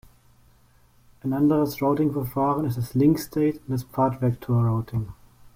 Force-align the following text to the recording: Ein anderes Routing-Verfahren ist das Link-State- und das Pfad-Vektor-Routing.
Ein 1.21 1.31
anderes 1.31 1.79
Routing-Verfahren 1.79 2.65
ist 2.65 2.79
das 2.79 2.95
Link-State- 2.95 3.59
und 3.67 3.73
das 3.75 3.83
Pfad-Vektor-Routing. 3.83 5.09